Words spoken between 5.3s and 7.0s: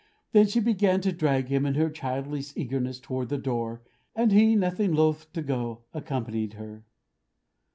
to go, accompanied her.